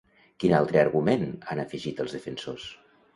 [0.43, 2.67] Quin altre argument han afegit els defensors?